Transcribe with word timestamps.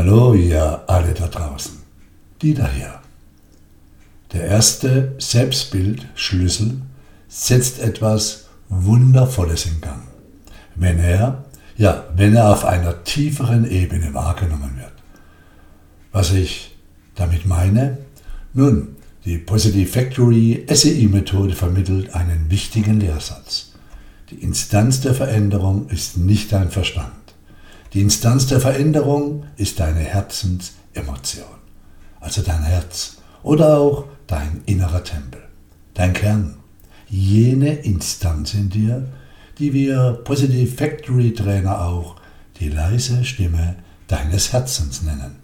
Hallo, 0.00 0.32
ihr 0.32 0.84
alle 0.86 1.12
da 1.12 1.26
draußen. 1.26 1.72
Dieter 2.40 2.70
hier. 2.70 3.00
Der 4.32 4.44
erste 4.44 5.16
Selbstbildschlüssel 5.18 6.80
setzt 7.26 7.80
etwas 7.80 8.44
Wundervolles 8.68 9.66
in 9.66 9.80
Gang. 9.80 10.04
Wenn 10.76 11.00
er, 11.00 11.46
ja, 11.76 12.04
wenn 12.14 12.36
er 12.36 12.52
auf 12.52 12.64
einer 12.64 13.02
tieferen 13.02 13.68
Ebene 13.68 14.14
wahrgenommen 14.14 14.76
wird. 14.76 14.92
Was 16.12 16.30
ich 16.30 16.76
damit 17.16 17.44
meine? 17.44 17.98
Nun, 18.54 18.94
die 19.24 19.38
Positive 19.38 19.90
Factory 19.90 20.64
SEI-Methode 20.72 21.56
vermittelt 21.56 22.14
einen 22.14 22.48
wichtigen 22.52 23.00
Lehrsatz. 23.00 23.72
Die 24.30 24.44
Instanz 24.44 25.00
der 25.00 25.14
Veränderung 25.14 25.88
ist 25.88 26.18
nicht 26.18 26.52
dein 26.52 26.70
Verstand. 26.70 27.17
Die 27.94 28.02
Instanz 28.02 28.46
der 28.46 28.60
Veränderung 28.60 29.46
ist 29.56 29.80
deine 29.80 30.00
Herzensemotion, 30.00 31.46
also 32.20 32.42
dein 32.42 32.62
Herz 32.62 33.16
oder 33.42 33.78
auch 33.78 34.04
dein 34.26 34.62
innerer 34.66 35.04
Tempel, 35.04 35.40
dein 35.94 36.12
Kern, 36.12 36.56
jene 37.08 37.74
Instanz 37.76 38.52
in 38.52 38.68
dir, 38.68 39.08
die 39.58 39.72
wir 39.72 40.20
Positive 40.24 40.70
Factory 40.70 41.32
Trainer 41.32 41.80
auch 41.80 42.16
die 42.60 42.68
leise 42.68 43.24
Stimme 43.24 43.76
deines 44.06 44.52
Herzens 44.52 45.02
nennen. 45.02 45.36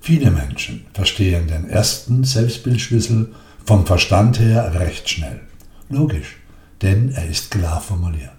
Viele 0.00 0.30
Menschen 0.30 0.86
verstehen 0.94 1.48
den 1.48 1.68
ersten 1.68 2.24
Selbstbildschlüssel 2.24 3.34
vom 3.64 3.84
Verstand 3.86 4.38
her 4.38 4.74
recht 4.74 5.08
schnell. 5.08 5.40
Logisch, 5.88 6.36
denn 6.80 7.10
er 7.12 7.28
ist 7.28 7.50
klar 7.50 7.80
formuliert. 7.80 8.30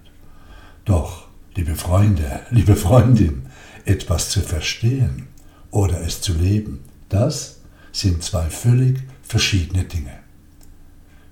Doch 0.85 1.26
liebe 1.57 1.75
Freunde, 1.75 2.41
liebe 2.51 2.75
Freundin, 2.75 3.47
etwas 3.83 4.29
zu 4.29 4.41
verstehen 4.41 5.27
oder 5.71 6.01
es 6.01 6.21
zu 6.21 6.33
leben, 6.33 6.83
das 7.09 7.61
sind 7.91 8.23
zwei 8.23 8.43
völlig 8.43 8.99
verschiedene 9.23 9.83
Dinge. 9.83 10.19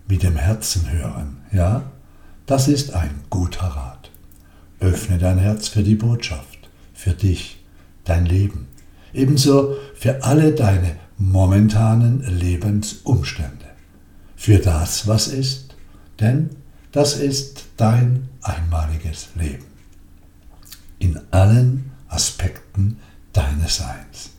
Mit 0.08 0.24
dem 0.24 0.36
Herzen 0.36 0.92
hören, 0.92 1.38
ja, 1.52 1.92
das 2.48 2.68
ist 2.68 2.94
ein 2.96 3.22
guter 3.30 3.68
Rat. 3.68 4.10
Öffne 4.80 5.20
dein 5.20 5.38
Herz 5.38 5.68
für 5.68 5.84
die 5.84 5.96
Botschaft, 5.96 6.70
für 6.94 7.14
dich, 7.14 7.64
dein 8.04 8.26
Leben, 8.26 8.68
ebenso 9.14 9.76
für 9.94 10.24
alle 10.24 10.54
deine 10.54 10.96
momentanen 11.18 12.22
Lebensumstände, 12.22 13.66
für 14.36 14.58
das, 14.58 15.08
was 15.08 15.28
ist, 15.28 15.76
denn 16.20 16.50
das 16.92 17.16
ist 17.16 17.66
dein 17.78 18.28
einmaliges 18.42 19.30
Leben 19.36 19.75
in 21.06 21.20
allen 21.30 21.92
Aspekten 22.08 22.98
deines 23.32 23.78
Seins. 23.78 24.32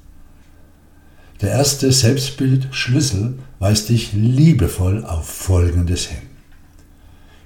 Der 1.40 1.50
erste 1.50 1.92
Selbstbildschlüssel 1.92 3.38
weist 3.60 3.88
dich 3.88 4.12
liebevoll 4.12 5.04
auf 5.04 5.28
Folgendes 5.28 6.06
hin. 6.06 6.22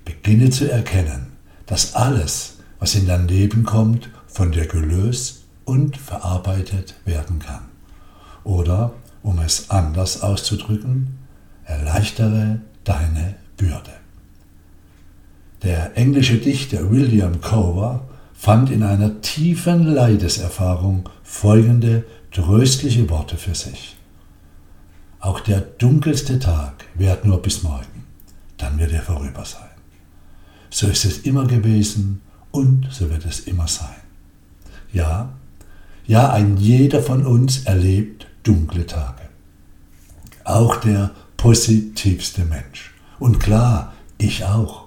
Beginne 0.05 0.49
zu 0.51 0.71
erkennen, 0.71 1.27
dass 1.67 1.95
alles, 1.95 2.59
was 2.79 2.95
in 2.95 3.07
dein 3.07 3.29
Leben 3.29 3.65
kommt, 3.65 4.09
von 4.27 4.53
dir 4.53 4.67
gelöst 4.67 5.45
und 5.67 5.99
verarbeitet 5.99 6.95
werden 7.05 7.41
kann. 7.41 7.65
Oder, 8.45 8.95
um 9.23 9.39
es 9.41 9.69
anders 9.69 10.23
auszudrücken, 10.23 11.19
erleichtere 11.65 12.61
deine 12.85 13.35
Bürde. 13.59 13.93
Der 15.63 15.97
englische 15.99 16.39
Dichter 16.39 16.91
William 16.91 17.43
Cover 17.43 18.09
fand 18.41 18.71
in 18.71 18.83
einer 18.83 19.21
tiefen 19.21 19.85
Leideserfahrung 19.87 21.11
folgende 21.23 22.05
tröstliche 22.33 23.11
Worte 23.11 23.37
für 23.37 23.55
sich. 23.55 23.99
Auch 25.19 25.41
der 25.41 25.61
dunkelste 25.61 26.39
Tag 26.39 26.87
währt 26.95 27.27
nur 27.27 27.43
bis 27.43 27.63
morgen, 27.63 28.07
dann 28.57 28.79
wird 28.79 28.93
er 28.93 29.03
vorüber 29.03 29.45
sein. 29.45 29.69
So 30.71 30.87
ist 30.87 31.05
es 31.05 31.19
immer 31.19 31.47
gewesen 31.47 32.23
und 32.51 32.89
so 32.91 33.11
wird 33.11 33.27
es 33.27 33.41
immer 33.41 33.69
sein. 33.69 34.01
Ja, 34.91 35.35
ja, 36.07 36.33
ein 36.33 36.57
jeder 36.57 37.03
von 37.03 37.27
uns 37.27 37.65
erlebt 37.67 38.27
dunkle 38.43 38.87
Tage. 38.87 39.29
Auch 40.45 40.77
der 40.77 41.11
positivste 41.37 42.47
Mensch. 42.47 42.95
Und 43.19 43.39
klar, 43.39 43.93
ich 44.17 44.47
auch. 44.47 44.87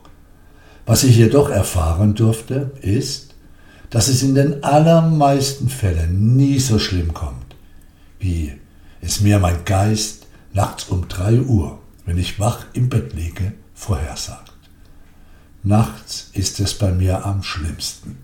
Was 0.87 1.03
ich 1.03 1.17
jedoch 1.17 1.51
erfahren 1.51 2.15
durfte, 2.15 2.71
ist, 2.81 3.32
dass 3.93 4.07
es 4.07 4.23
in 4.23 4.33
den 4.33 4.63
allermeisten 4.63 5.69
Fällen 5.69 6.35
nie 6.35 6.57
so 6.57 6.79
schlimm 6.79 7.13
kommt, 7.13 7.55
wie 8.17 8.51
es 9.01 9.21
mir 9.21 9.37
mein 9.37 9.65
Geist 9.65 10.25
nachts 10.51 10.85
um 10.85 11.07
3 11.07 11.41
Uhr, 11.41 11.79
wenn 12.03 12.17
ich 12.17 12.39
wach 12.39 12.65
im 12.73 12.89
Bett 12.89 13.13
liege, 13.13 13.53
vorhersagt. 13.75 14.51
Nachts 15.61 16.31
ist 16.33 16.59
es 16.59 16.75
bei 16.75 16.91
mir 16.91 17.23
am 17.23 17.43
schlimmsten, 17.43 18.17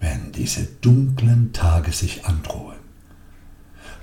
wenn 0.00 0.32
diese 0.32 0.64
dunklen 0.80 1.52
Tage 1.52 1.92
sich 1.92 2.24
androhen. 2.24 2.80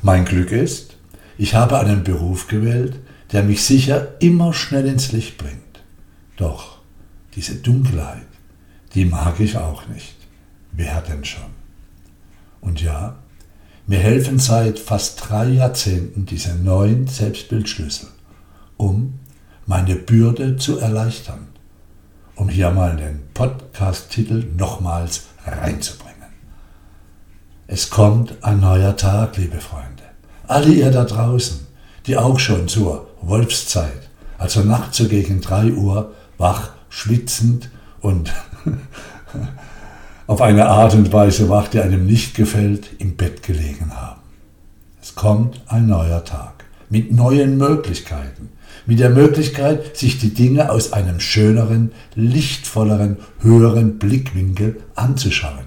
Mein 0.02 0.24
Glück 0.24 0.54
ist, 0.54 0.96
ich 1.38 1.54
habe 1.54 1.80
einen 1.80 2.06
Beruf 2.06 2.48
gewählt, 2.48 2.98
der 3.34 3.44
mich 3.44 3.66
sicher 3.66 4.08
immer 4.22 4.54
schnell 4.54 4.88
ins 4.88 5.12
Licht 5.12 5.38
bringt. 5.38 5.84
Doch 6.38 6.78
diese 7.36 7.56
Dunkelheit, 7.56 8.26
die 8.94 9.04
mag 9.04 9.42
ich 9.42 9.58
auch 9.58 9.86
nicht. 9.90 10.19
Wer 10.80 11.02
denn 11.02 11.26
schon? 11.26 11.52
Und 12.62 12.82
ja, 12.82 13.18
mir 13.86 14.00
helfen 14.00 14.40
seit 14.40 14.80
fast 14.80 15.28
drei 15.28 15.50
Jahrzehnten 15.50 16.26
diese 16.26 16.56
neuen 16.56 17.06
Selbstbildschlüssel, 17.06 18.08
um 18.78 19.20
meine 19.66 19.98
Bürde 19.98 20.56
zu 20.56 20.80
erleichtern, 20.80 21.50
um 22.36 22.48
hier 22.48 22.72
mal 22.72 22.96
den 22.96 23.24
Podcast-Titel 23.34 24.46
nochmals 24.56 25.24
reinzubringen. 25.46 26.32
Es 27.68 27.90
kommt 27.90 28.42
ein 28.42 28.62
neuer 28.62 28.96
Tag, 28.96 29.36
liebe 29.36 29.60
Freunde. 29.60 30.04
Alle 30.48 30.72
ihr 30.72 30.92
da 30.92 31.04
draußen, 31.04 31.60
die 32.06 32.16
auch 32.16 32.40
schon 32.40 32.70
zur 32.70 33.10
Wolfszeit, 33.22 34.08
also 34.38 34.62
nachts 34.62 34.96
so 34.96 35.10
gegen 35.10 35.42
drei 35.42 35.74
Uhr, 35.74 36.16
wach, 36.38 36.70
schwitzend 36.88 37.70
und 38.00 38.34
auf 40.30 40.42
eine 40.42 40.68
Art 40.68 40.94
und 40.94 41.12
Weise 41.12 41.50
wach, 41.50 41.70
die 41.70 41.80
einem 41.80 42.06
nicht 42.06 42.36
gefällt, 42.36 42.88
im 43.00 43.16
Bett 43.16 43.42
gelegen 43.42 43.96
haben. 43.96 44.22
Es 45.02 45.16
kommt 45.16 45.60
ein 45.66 45.88
neuer 45.88 46.24
Tag 46.24 46.66
mit 46.88 47.12
neuen 47.12 47.58
Möglichkeiten, 47.58 48.50
mit 48.86 49.00
der 49.00 49.10
Möglichkeit, 49.10 49.98
sich 49.98 50.20
die 50.20 50.36
Dinge 50.36 50.70
aus 50.70 50.94
einem 50.94 51.20
schöneren, 51.20 51.94
lichtvolleren, 52.14 53.18
höheren 53.40 53.98
Blickwinkel 53.98 54.80
anzuschauen, 54.94 55.66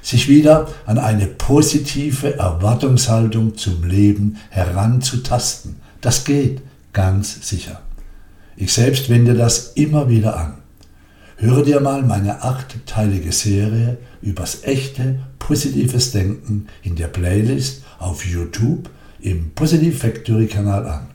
sich 0.00 0.28
wieder 0.28 0.68
an 0.86 0.98
eine 0.98 1.26
positive 1.26 2.38
Erwartungshaltung 2.38 3.56
zum 3.56 3.82
Leben 3.82 4.36
heranzutasten. 4.50 5.74
Das 6.00 6.22
geht 6.22 6.62
ganz 6.92 7.48
sicher. 7.48 7.80
Ich 8.54 8.72
selbst 8.72 9.10
wende 9.10 9.34
das 9.34 9.72
immer 9.74 10.08
wieder 10.08 10.36
an. 10.36 10.57
Höre 11.40 11.62
dir 11.62 11.78
mal 11.78 12.02
meine 12.02 12.42
achtteilige 12.42 13.30
Serie 13.30 13.98
übers 14.20 14.64
echte, 14.64 15.20
positives 15.38 16.10
Denken 16.10 16.66
in 16.82 16.96
der 16.96 17.06
Playlist 17.06 17.84
auf 18.00 18.26
YouTube 18.26 18.90
im 19.20 19.52
Positive 19.54 19.96
Factory 19.96 20.48
Kanal 20.48 20.88
an 20.88 21.06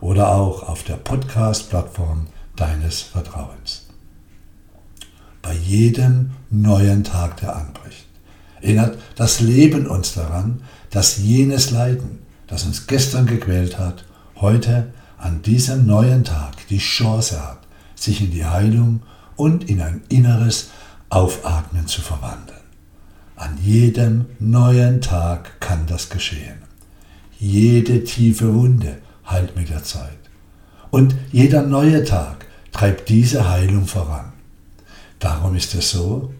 oder 0.00 0.30
auch 0.32 0.66
auf 0.66 0.84
der 0.84 0.94
Podcast-Plattform 0.94 2.28
deines 2.56 3.02
Vertrauens. 3.02 3.88
Bei 5.42 5.52
jedem 5.52 6.30
neuen 6.48 7.04
Tag, 7.04 7.36
der 7.42 7.54
anbricht, 7.54 8.06
erinnert 8.62 8.96
das 9.16 9.40
Leben 9.40 9.86
uns 9.86 10.14
daran, 10.14 10.62
dass 10.88 11.18
jenes 11.18 11.72
Leiden, 11.72 12.20
das 12.46 12.64
uns 12.64 12.86
gestern 12.86 13.26
gequält 13.26 13.78
hat, 13.78 14.06
heute 14.36 14.94
an 15.18 15.42
diesem 15.42 15.84
neuen 15.84 16.24
Tag 16.24 16.54
die 16.70 16.78
Chance 16.78 17.46
hat, 17.46 17.58
sich 17.94 18.22
in 18.22 18.30
die 18.30 18.46
Heilung 18.46 19.02
und 19.38 19.70
in 19.70 19.80
ein 19.80 20.02
inneres 20.08 20.70
Aufatmen 21.08 21.86
zu 21.86 22.02
verwandeln. 22.02 22.58
An 23.36 23.56
jedem 23.62 24.26
neuen 24.40 25.00
Tag 25.00 25.60
kann 25.60 25.86
das 25.86 26.10
geschehen. 26.10 26.58
Jede 27.38 28.02
tiefe 28.04 28.52
Wunde 28.52 28.98
heilt 29.26 29.56
mit 29.56 29.70
der 29.70 29.84
Zeit. 29.84 30.18
Und 30.90 31.14
jeder 31.30 31.62
neue 31.62 32.04
Tag 32.04 32.46
treibt 32.72 33.08
diese 33.08 33.48
Heilung 33.48 33.86
voran. 33.86 34.32
Darum 35.20 35.54
ist 35.54 35.74
es 35.74 35.90
so, 35.90 36.34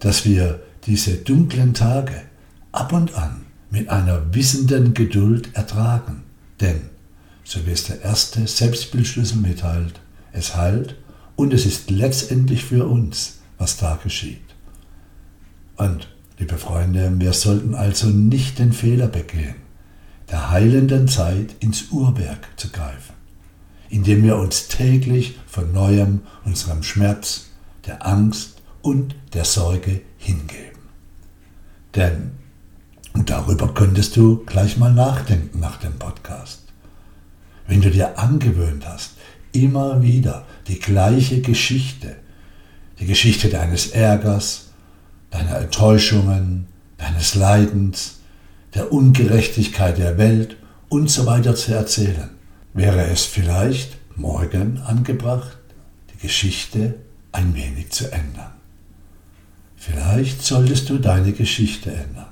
dass 0.00 0.24
wir 0.24 0.60
diese 0.86 1.16
dunklen 1.18 1.72
Tage 1.72 2.22
ab 2.72 2.92
und 2.92 3.14
an 3.14 3.46
mit 3.70 3.88
einer 3.88 4.34
wissenden 4.34 4.94
Geduld 4.94 5.54
ertragen. 5.54 6.24
Denn, 6.60 6.80
so 7.44 7.64
wie 7.66 7.70
es 7.70 7.84
der 7.84 8.02
erste 8.02 8.46
Selbstbildschlüssel 8.46 9.38
mitteilt, 9.38 10.00
es 10.32 10.56
heilt 10.56 10.96
und 11.40 11.52
es 11.54 11.66
ist 11.66 11.90
letztendlich 11.90 12.64
für 12.64 12.86
uns, 12.86 13.38
was 13.58 13.76
da 13.76 13.98
geschieht. 14.02 14.38
Und 15.76 16.08
Liebe 16.40 16.56
Freunde, 16.56 17.12
wir 17.18 17.34
sollten 17.34 17.74
also 17.74 18.06
nicht 18.06 18.58
den 18.58 18.72
Fehler 18.72 19.08
begehen, 19.08 19.56
der 20.30 20.50
heilenden 20.50 21.06
Zeit 21.06 21.54
ins 21.60 21.90
Uhrwerk 21.90 22.48
zu 22.56 22.70
greifen, 22.70 23.12
indem 23.90 24.22
wir 24.22 24.38
uns 24.38 24.68
täglich 24.68 25.38
von 25.46 25.70
neuem 25.70 26.22
unserem 26.46 26.82
Schmerz, 26.82 27.50
der 27.84 28.06
Angst 28.06 28.62
und 28.80 29.14
der 29.34 29.44
Sorge 29.44 30.00
hingeben. 30.16 30.80
Denn, 31.94 32.30
und 33.12 33.28
darüber 33.28 33.74
könntest 33.74 34.16
du 34.16 34.42
gleich 34.46 34.78
mal 34.78 34.94
nachdenken 34.94 35.60
nach 35.60 35.76
dem 35.76 35.98
Podcast, 35.98 36.62
wenn 37.66 37.82
du 37.82 37.90
dir 37.90 38.18
angewöhnt 38.18 38.86
hast, 38.86 39.12
immer 39.52 40.02
wieder 40.02 40.46
die 40.68 40.78
gleiche 40.78 41.40
Geschichte, 41.40 42.16
die 42.98 43.06
Geschichte 43.06 43.48
deines 43.48 43.88
Ärgers, 43.88 44.70
deiner 45.30 45.58
Enttäuschungen, 45.58 46.66
deines 46.98 47.34
Leidens, 47.34 48.20
der 48.74 48.92
Ungerechtigkeit 48.92 49.98
der 49.98 50.18
Welt 50.18 50.56
und 50.88 51.10
so 51.10 51.26
weiter 51.26 51.54
zu 51.54 51.72
erzählen, 51.74 52.30
wäre 52.74 53.06
es 53.06 53.24
vielleicht 53.24 53.96
morgen 54.16 54.78
angebracht, 54.86 55.58
die 56.12 56.26
Geschichte 56.26 56.96
ein 57.32 57.54
wenig 57.54 57.90
zu 57.90 58.12
ändern. 58.12 58.52
Vielleicht 59.76 60.44
solltest 60.44 60.90
du 60.90 60.98
deine 60.98 61.32
Geschichte 61.32 61.90
ändern, 61.90 62.26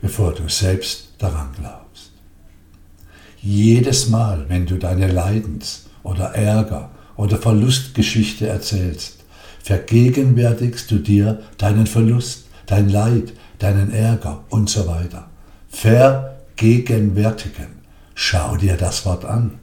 bevor 0.00 0.34
du 0.34 0.48
selbst 0.48 1.14
daran 1.18 1.48
glaubst. 1.58 2.12
Jedes 3.40 4.08
Mal, 4.08 4.44
wenn 4.48 4.66
du 4.66 4.76
deine 4.76 5.10
Leidens- 5.10 5.81
oder 6.02 6.34
Ärger- 6.34 6.90
oder 7.16 7.38
Verlustgeschichte 7.38 8.48
erzählst, 8.48 9.22
vergegenwärtigst 9.62 10.90
du 10.90 10.96
dir 10.96 11.40
deinen 11.58 11.86
Verlust, 11.86 12.46
dein 12.66 12.88
Leid, 12.88 13.32
deinen 13.58 13.92
Ärger 13.92 14.44
und 14.48 14.68
so 14.68 14.86
weiter. 14.86 15.28
Vergegenwärtigen. 15.68 17.82
Schau 18.14 18.56
dir 18.56 18.76
das 18.76 19.06
Wort 19.06 19.24
an. 19.24 19.58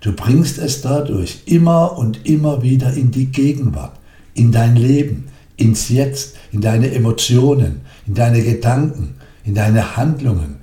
Du 0.00 0.12
bringst 0.12 0.58
es 0.58 0.82
dadurch 0.82 1.42
immer 1.46 1.98
und 1.98 2.26
immer 2.26 2.62
wieder 2.62 2.92
in 2.92 3.10
die 3.10 3.26
Gegenwart, 3.26 3.98
in 4.34 4.52
dein 4.52 4.76
Leben, 4.76 5.28
ins 5.56 5.88
Jetzt, 5.88 6.36
in 6.52 6.60
deine 6.60 6.92
Emotionen, 6.92 7.80
in 8.06 8.14
deine 8.14 8.42
Gedanken, 8.42 9.14
in 9.44 9.54
deine 9.54 9.96
Handlungen. 9.96 10.58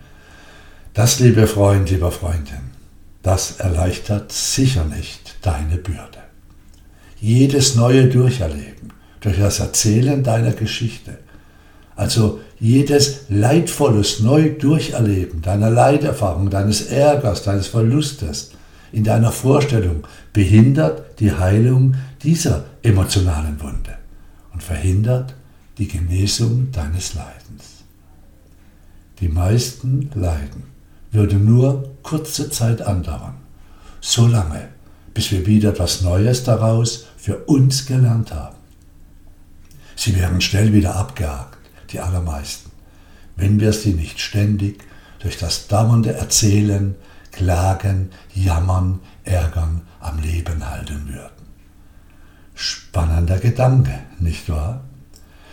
Das, 0.94 1.20
liebe 1.20 1.48
Freund, 1.48 1.90
lieber 1.90 2.12
Freundin, 2.12 2.65
das 3.25 3.60
erleichtert 3.60 4.31
sicher 4.31 4.86
nicht 4.86 5.38
deine 5.42 5.77
Bürde. 5.77 6.19
Jedes 7.19 7.74
neue 7.74 8.06
Durcherleben, 8.06 8.94
durch 9.19 9.39
das 9.39 9.60
Erzählen 9.60 10.24
deiner 10.24 10.51
Geschichte, 10.51 11.18
also 11.95 12.39
jedes 12.60 13.22
leidvolles 13.30 14.19
neu 14.19 14.51
Durcherleben 14.51 15.42
deiner 15.42 15.72
Leiterfahrung, 15.72 16.51
deines 16.51 16.83
Ärgers, 16.83 17.42
deines 17.42 17.66
Verlustes 17.66 18.51
in 18.92 19.04
deiner 19.04 19.31
Vorstellung 19.31 20.06
behindert 20.31 21.19
die 21.19 21.31
Heilung 21.31 21.95
dieser 22.21 22.66
emotionalen 22.83 23.60
Wunde 23.60 23.98
und 24.54 24.62
verhindert 24.62 25.33
die 25.80 25.88
Genesung 25.88 26.71
deines 26.71 27.16
Leidens. 27.16 27.83
Die 29.19 29.30
meisten 29.30 30.12
Leiden 30.13 30.75
würden 31.16 31.46
nur 31.46 31.96
kurze 32.04 32.50
Zeit 32.50 32.82
andauern, 32.82 33.36
so 34.02 34.28
lange, 34.28 34.70
bis 35.14 35.32
wir 35.32 35.46
wieder 35.46 35.70
etwas 35.70 36.02
Neues 36.02 36.44
daraus 36.44 37.08
für 37.18 37.38
uns 37.46 37.86
gelernt 37.86 38.32
haben. 38.32 38.56
Sie 39.96 40.16
wären 40.16 40.42
schnell 40.42 40.74
wieder 40.74 40.96
abgehakt, 40.96 41.58
die 41.92 42.00
allermeisten, 42.00 42.70
wenn 43.36 43.60
wir 43.60 43.74
sie 43.74 43.94
nicht 43.94 44.20
ständig 44.20 44.84
durch 45.20 45.38
das 45.38 45.68
dauernde 45.68 46.14
Erzählen, 46.14 46.96
Klagen, 47.32 48.12
Jammern, 48.34 49.00
Ärgern 49.24 49.82
am 50.00 50.20
Leben 50.20 50.70
halten 50.70 51.08
würden. 51.08 51.32
Spannender 52.54 53.40
Gedanke, 53.40 54.00
nicht 54.20 54.50
wahr? 54.50 54.82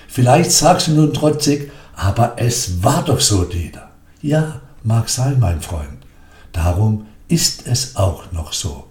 Vielleicht 0.09 0.53
sagst 0.53 0.88
du 0.88 0.93
nun 0.93 1.14
trotzig, 1.14 1.73
aber 1.97 2.35
es 2.37 2.82
war 2.82 3.05
doch 3.05 3.20
so, 3.20 3.44
Dieter. 3.44 3.91
Ja, 4.20 4.61
mag 4.84 5.08
sein, 5.08 5.38
mein 5.38 5.61
Freund. 5.61 6.06
Darum 6.52 7.06
ist 7.29 7.67
es 7.67 7.96
auch 7.96 8.31
noch 8.32 8.52
so. 8.52 8.87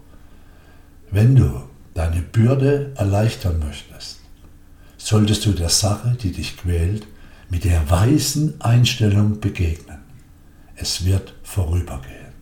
Wenn 1.12 1.36
du 1.36 1.62
deine 1.94 2.22
Bürde 2.22 2.94
erleichtern 2.96 3.60
möchtest, 3.60 4.20
solltest 4.98 5.46
du 5.46 5.52
der 5.52 5.70
Sache, 5.70 6.18
die 6.22 6.32
dich 6.32 6.58
quält, 6.58 7.06
mit 7.50 7.66
der 7.66 7.90
weisen 7.90 8.60
Einstellung 8.62 9.40
begegnen. 9.40 10.00
Es 10.76 11.06
wird 11.06 11.34
vorübergehen. 11.44 12.34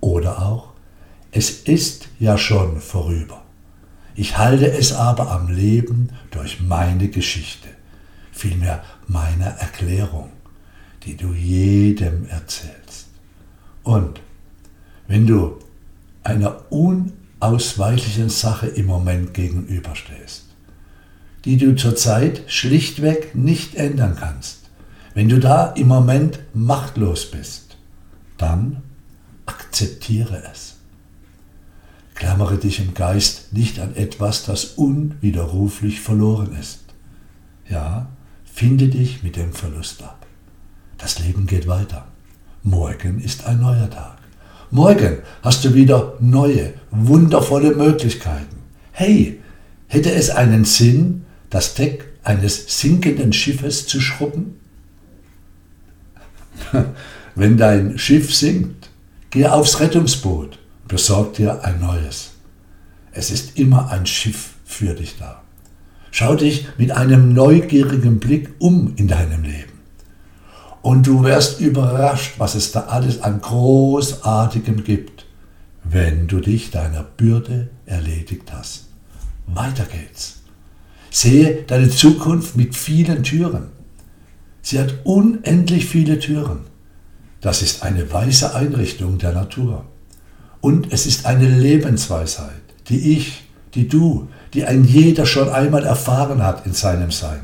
Oder 0.00 0.42
auch, 0.42 0.72
es 1.32 1.50
ist 1.62 2.08
ja 2.18 2.36
schon 2.36 2.80
vorüber. 2.80 3.42
Ich 4.14 4.36
halte 4.36 4.70
es 4.70 4.92
aber 4.92 5.30
am 5.30 5.48
Leben 5.48 6.10
durch 6.30 6.60
meine 6.60 7.08
Geschichte, 7.08 7.68
vielmehr 8.32 8.82
meine 9.06 9.56
Erklärung, 9.58 10.30
die 11.04 11.16
du 11.16 11.32
jedem 11.32 12.28
erzählst. 12.28 13.08
Und 13.82 14.20
wenn 15.08 15.26
du 15.26 15.58
einer 16.22 16.70
unausweichlichen 16.70 18.28
Sache 18.28 18.66
im 18.66 18.86
Moment 18.86 19.34
gegenüberstehst, 19.34 20.44
die 21.44 21.56
du 21.56 21.74
zurzeit 21.74 22.42
schlichtweg 22.46 23.34
nicht 23.34 23.74
ändern 23.74 24.16
kannst, 24.18 24.70
wenn 25.14 25.28
du 25.28 25.40
da 25.40 25.72
im 25.72 25.88
Moment 25.88 26.38
machtlos 26.54 27.30
bist, 27.30 27.76
dann 28.36 28.82
akzeptiere 29.46 30.42
es. 30.52 30.76
Klammere 32.14 32.58
dich 32.58 32.80
im 32.80 32.94
Geist 32.94 33.52
nicht 33.52 33.80
an 33.80 33.96
etwas, 33.96 34.44
das 34.44 34.64
unwiderruflich 34.64 36.00
verloren 36.00 36.54
ist. 36.58 36.80
Ja, 37.68 38.10
finde 38.44 38.88
dich 38.88 39.22
mit 39.22 39.36
dem 39.36 39.52
Verlust 39.52 40.02
ab. 40.02 40.26
Das 41.00 41.18
Leben 41.18 41.46
geht 41.46 41.66
weiter. 41.66 42.06
Morgen 42.62 43.20
ist 43.20 43.46
ein 43.46 43.60
neuer 43.60 43.88
Tag. 43.90 44.18
Morgen 44.70 45.18
hast 45.42 45.64
du 45.64 45.74
wieder 45.74 46.14
neue, 46.20 46.74
wundervolle 46.90 47.74
Möglichkeiten. 47.74 48.56
Hey, 48.92 49.40
hätte 49.88 50.12
es 50.12 50.30
einen 50.30 50.64
Sinn, 50.64 51.24
das 51.48 51.74
Deck 51.74 52.06
eines 52.22 52.80
sinkenden 52.80 53.32
Schiffes 53.32 53.86
zu 53.86 54.00
schrubben? 54.00 54.60
Wenn 57.34 57.56
dein 57.56 57.98
Schiff 57.98 58.34
sinkt, 58.34 58.90
geh 59.30 59.46
aufs 59.46 59.80
Rettungsboot 59.80 60.60
besorg 60.90 61.34
dir 61.34 61.64
ein 61.64 61.80
neues. 61.80 62.32
Es 63.12 63.30
ist 63.30 63.58
immer 63.58 63.90
ein 63.90 64.06
Schiff 64.06 64.54
für 64.64 64.94
dich 64.94 65.16
da. 65.18 65.42
Schau 66.10 66.34
dich 66.34 66.66
mit 66.78 66.90
einem 66.90 67.32
neugierigen 67.32 68.18
Blick 68.18 68.50
um 68.58 68.94
in 68.96 69.06
deinem 69.06 69.44
Leben. 69.44 69.69
Und 70.82 71.06
du 71.06 71.22
wirst 71.24 71.60
überrascht, 71.60 72.34
was 72.38 72.54
es 72.54 72.72
da 72.72 72.80
alles 72.84 73.22
an 73.22 73.40
Großartigem 73.40 74.84
gibt, 74.84 75.26
wenn 75.84 76.26
du 76.26 76.40
dich 76.40 76.70
deiner 76.70 77.02
Bürde 77.02 77.68
erledigt 77.86 78.52
hast. 78.52 78.86
Weiter 79.46 79.84
geht's. 79.84 80.40
Sehe 81.10 81.64
deine 81.66 81.90
Zukunft 81.90 82.56
mit 82.56 82.76
vielen 82.76 83.22
Türen. 83.22 83.68
Sie 84.62 84.78
hat 84.78 84.94
unendlich 85.04 85.86
viele 85.86 86.18
Türen. 86.18 86.60
Das 87.40 87.62
ist 87.62 87.82
eine 87.82 88.12
weise 88.12 88.54
Einrichtung 88.54 89.18
der 89.18 89.32
Natur. 89.32 89.84
Und 90.60 90.92
es 90.92 91.06
ist 91.06 91.26
eine 91.26 91.48
Lebensweisheit, 91.48 92.62
die 92.88 93.16
ich, 93.16 93.44
die 93.74 93.88
du, 93.88 94.28
die 94.52 94.64
ein 94.64 94.84
jeder 94.84 95.26
schon 95.26 95.48
einmal 95.48 95.84
erfahren 95.84 96.42
hat 96.42 96.66
in 96.66 96.74
seinem 96.74 97.10
Sein, 97.10 97.40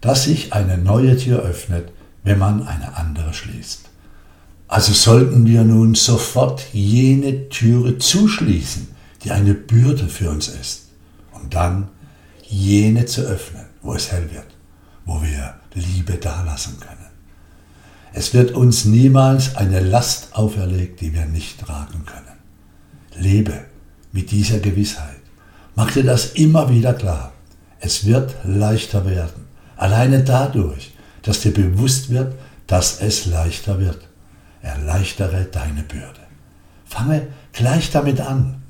dass 0.00 0.24
sich 0.24 0.52
eine 0.52 0.76
neue 0.78 1.16
Tür 1.16 1.40
öffnet, 1.40 1.90
wenn 2.22 2.38
man 2.38 2.66
eine 2.66 2.96
andere 2.96 3.32
schließt. 3.34 3.90
Also 4.68 4.92
sollten 4.92 5.46
wir 5.46 5.64
nun 5.64 5.94
sofort 5.94 6.64
jene 6.72 7.48
Türe 7.48 7.98
zuschließen, 7.98 8.88
die 9.22 9.30
eine 9.30 9.54
Bürde 9.54 10.08
für 10.08 10.30
uns 10.30 10.48
ist, 10.48 10.88
und 11.32 11.54
dann 11.54 11.88
jene 12.48 13.06
zu 13.06 13.22
öffnen, 13.22 13.66
wo 13.82 13.94
es 13.94 14.10
hell 14.10 14.30
wird, 14.32 14.46
wo 15.04 15.20
wir 15.22 15.54
Liebe 15.74 16.14
dalassen 16.14 16.78
können. 16.80 17.06
Es 18.14 18.34
wird 18.34 18.52
uns 18.52 18.84
niemals 18.84 19.56
eine 19.56 19.80
Last 19.80 20.34
auferlegt, 20.34 21.00
die 21.00 21.14
wir 21.14 21.24
nicht 21.26 21.60
tragen 21.60 22.04
können. 22.04 22.38
Lebe 23.16 23.64
mit 24.12 24.30
dieser 24.30 24.58
Gewissheit. 24.58 25.20
Mach 25.74 25.90
dir 25.90 26.04
das 26.04 26.32
immer 26.32 26.68
wieder 26.68 26.92
klar. 26.92 27.32
Es 27.80 28.04
wird 28.04 28.36
leichter 28.44 29.06
werden. 29.06 29.46
Alleine 29.76 30.22
dadurch, 30.22 30.92
dass 31.22 31.40
dir 31.40 31.52
bewusst 31.52 32.10
wird, 32.10 32.34
dass 32.66 33.00
es 33.00 33.26
leichter 33.26 33.80
wird. 33.80 34.08
Erleichtere 34.60 35.44
deine 35.44 35.82
Bürde. 35.82 36.20
Fange 36.84 37.28
gleich 37.52 37.90
damit 37.90 38.20
an. 38.20 38.62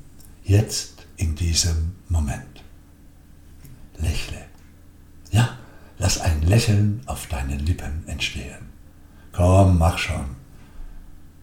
Jetzt 0.43 1.05
in 1.17 1.35
diesem 1.35 1.95
Moment. 2.09 2.63
Lächle. 3.97 4.37
Ja, 5.31 5.57
lass 5.99 6.19
ein 6.19 6.41
Lächeln 6.41 7.01
auf 7.05 7.27
deinen 7.27 7.59
Lippen 7.59 8.03
entstehen. 8.07 8.69
Komm, 9.31 9.77
mach 9.77 9.97
schon. 9.97 10.35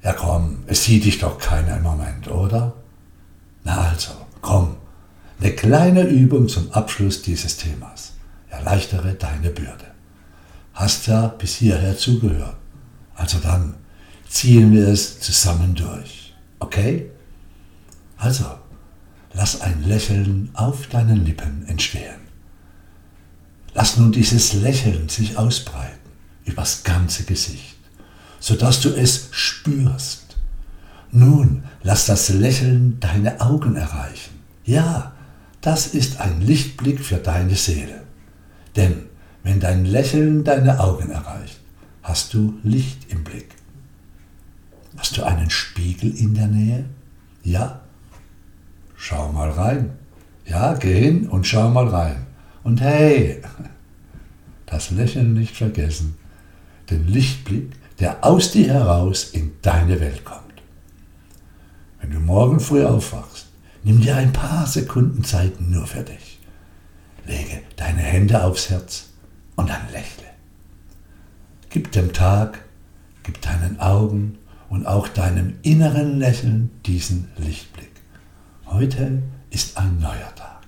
Ja 0.03 0.13
komm, 0.13 0.65
es 0.67 0.85
sieht 0.85 1.05
dich 1.05 1.19
doch 1.19 1.39
keiner 1.39 1.77
im 1.77 1.83
Moment, 1.83 2.29
oder? 2.29 2.75
Na 3.65 3.89
also, 3.91 4.13
komm, 4.41 4.77
eine 5.41 5.53
kleine 5.53 6.03
Übung 6.03 6.49
zum 6.49 6.71
Abschluss 6.73 7.23
dieses 7.23 7.57
Themas. 7.57 8.15
Erleichtere 8.49 9.15
deine 9.15 9.51
Bürde. 9.51 9.90
Hast 10.73 11.07
ja 11.07 11.29
bis 11.29 11.57
hierher 11.57 11.97
zugehört. 11.97 12.57
Also 13.15 13.39
dann 13.39 13.75
ziehen 14.29 14.73
wir 14.73 14.89
es 14.89 15.21
zusammen 15.21 15.75
durch. 15.75 16.35
Okay? 16.59 17.11
Also, 18.17 18.47
lass 19.33 19.61
ein 19.61 19.83
Lächeln 19.85 20.51
auf 20.55 20.87
deinen 20.87 21.25
Lippen 21.25 21.67
entstehen. 21.67 22.21
Lass 23.75 23.97
nun 23.97 24.13
dieses 24.13 24.53
Lächeln 24.55 25.09
sich 25.09 25.37
ausbreiten 25.37 25.99
übers 26.45 26.83
ganze 26.83 27.25
Gesicht, 27.25 27.77
sodass 28.41 28.81
du 28.81 28.91
es 28.91 29.29
spürst. 29.31 30.37
Nun 31.13 31.65
lass 31.83 32.07
das 32.07 32.29
Lächeln 32.29 32.99
deine 33.01 33.41
Augen 33.41 33.77
erreichen. 33.77 34.41
Ja, 34.65 35.13
das 35.61 35.89
ist 35.89 36.21
ein 36.21 36.41
Lichtblick 36.41 37.01
für 37.01 37.17
deine 37.17 37.55
Seele. 37.55 38.03
Denn 38.77 39.10
wenn 39.43 39.61
dein 39.61 39.85
Lächeln 39.85 40.45
deine 40.45 40.81
Augen 40.81 41.11
erreicht, 41.11 41.61
hast 42.03 42.35
du 42.35 42.55
Licht 42.63 43.11
im 43.11 43.25
Blick. 43.25 43.49
Hast 44.97 45.17
du 45.17 45.23
einen 45.23 45.51
Spiegel 45.51 46.15
in 46.17 46.35
der 46.35 46.49
Nähe? 46.49 46.85
Ja? 47.43 47.81
Schau 48.97 49.33
mal 49.33 49.51
rein. 49.51 49.91
Ja, 50.45 50.75
geh 50.75 51.01
hin 51.01 51.29
und 51.29 51.47
schau 51.47 51.71
mal 51.71 51.89
rein. 51.89 52.27
Und 52.65 52.81
hey, 52.81 53.41
das 54.67 54.91
Lächeln 54.91 55.33
nicht 55.33 55.57
vergessen, 55.57 56.17
den 56.91 57.07
Lichtblick, 57.07 57.73
der 57.99 58.25
aus 58.25 58.51
dir 58.51 58.69
heraus 58.73 59.31
in 59.31 59.53
deine 59.63 60.01
Welt 60.01 60.25
kommt. 60.25 60.41
Wenn 62.01 62.11
du 62.11 62.21
morgen 62.21 62.61
früh 62.61 62.85
aufwachst, 62.85 63.47
nimm 63.85 64.01
dir 64.01 64.17
ein 64.17 64.33
paar 64.33 64.67
Sekunden 64.67 65.25
Zeit 65.25 65.61
nur 65.61 65.87
für 65.87 66.03
dich. 66.03 66.41
Lege 67.27 67.63
deine 67.77 68.01
Hände 68.01 68.43
aufs 68.43 68.71
Herz 68.71 69.10
und 69.61 69.69
dann 69.69 69.93
lächle. 69.93 70.25
Gib 71.69 71.93
dem 71.93 72.15
Tag, 72.15 72.65
gib 73.23 73.43
deinen 73.43 73.79
Augen 73.79 74.39
und 74.71 74.87
auch 74.87 75.07
deinem 75.07 75.59
inneren 75.61 76.19
Lächeln 76.19 76.71
diesen 76.87 77.29
Lichtblick. 77.37 77.93
Heute 78.65 79.23
ist 79.51 79.77
ein 79.77 79.99
neuer 79.99 80.35
Tag. 80.35 80.63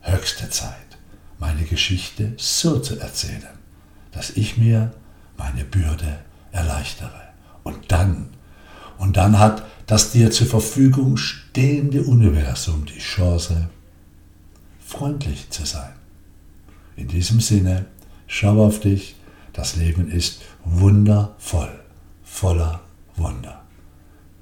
Höchste 0.00 0.48
Zeit, 0.48 0.96
meine 1.40 1.64
Geschichte 1.64 2.34
so 2.36 2.78
zu 2.78 3.00
erzählen, 3.00 3.58
dass 4.12 4.30
ich 4.30 4.56
mir 4.56 4.92
meine 5.36 5.64
Bürde 5.64 6.20
erleichtere. 6.52 7.20
Und 7.64 7.90
dann, 7.90 8.28
und 8.96 9.16
dann 9.16 9.40
hat 9.40 9.66
das 9.86 10.12
dir 10.12 10.30
zur 10.30 10.46
Verfügung 10.46 11.16
stehende 11.16 12.04
Universum 12.04 12.86
die 12.86 13.00
Chance, 13.00 13.70
freundlich 14.78 15.50
zu 15.50 15.66
sein. 15.66 15.94
In 16.94 17.08
diesem 17.08 17.40
Sinne, 17.40 17.86
schau 18.26 18.64
auf 18.64 18.80
dich, 18.80 19.16
das 19.52 19.76
Leben 19.76 20.10
ist 20.10 20.42
wundervoll, 20.64 21.80
voller 22.22 22.80
Wunder. 23.16 23.62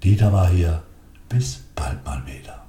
Dieter 0.03 0.33
war 0.33 0.49
hier, 0.49 0.83
bis 1.29 1.61
bald 1.75 2.05
mal 2.05 2.23
wieder. 2.27 2.62